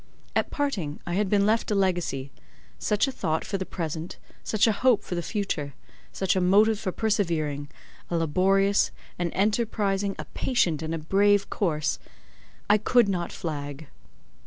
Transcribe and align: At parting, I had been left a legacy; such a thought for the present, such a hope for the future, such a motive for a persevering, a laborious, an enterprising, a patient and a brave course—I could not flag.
At 0.35 0.49
parting, 0.49 0.99
I 1.05 1.13
had 1.13 1.29
been 1.29 1.45
left 1.45 1.69
a 1.69 1.75
legacy; 1.75 2.31
such 2.79 3.07
a 3.07 3.11
thought 3.11 3.45
for 3.45 3.59
the 3.59 3.67
present, 3.67 4.17
such 4.43 4.65
a 4.65 4.71
hope 4.71 5.03
for 5.03 5.13
the 5.13 5.21
future, 5.21 5.75
such 6.11 6.35
a 6.35 6.41
motive 6.41 6.79
for 6.79 6.89
a 6.89 6.93
persevering, 6.93 7.69
a 8.09 8.17
laborious, 8.17 8.89
an 9.19 9.29
enterprising, 9.33 10.15
a 10.17 10.25
patient 10.25 10.81
and 10.81 10.95
a 10.95 10.97
brave 10.97 11.51
course—I 11.51 12.79
could 12.79 13.07
not 13.09 13.31
flag. 13.31 13.89